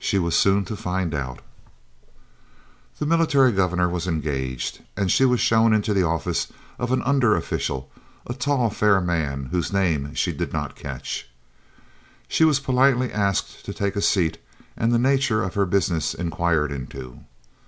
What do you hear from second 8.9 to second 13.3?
man whose name she did not catch. She was politely